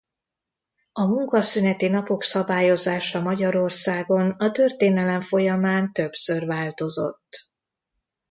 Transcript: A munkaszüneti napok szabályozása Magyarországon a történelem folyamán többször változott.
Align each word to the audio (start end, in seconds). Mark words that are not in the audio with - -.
A 0.91 1.05
munkaszüneti 1.05 1.87
napok 1.87 2.23
szabályozása 2.23 3.21
Magyarországon 3.21 4.29
a 4.29 4.51
történelem 4.51 5.21
folyamán 5.21 5.91
többször 5.93 6.45
változott. 6.45 7.49